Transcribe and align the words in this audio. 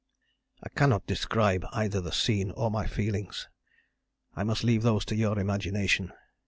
"I 0.63 0.69
cannot 0.69 1.05
describe 1.05 1.63
either 1.73 2.01
the 2.01 2.11
scene 2.11 2.49
or 2.49 2.71
my 2.71 2.87
feelings. 2.87 3.47
I 4.35 4.43
must 4.43 4.63
leave 4.63 4.81
those 4.81 5.05
to 5.05 5.15
your 5.15 5.37
imagination. 5.37 6.11